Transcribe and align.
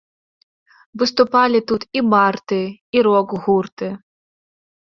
Выступалі 1.01 1.59
тут 1.71 1.81
і 2.01 2.03
барды, 2.13 2.59
і 2.99 3.07
рок-гурты. 3.09 3.87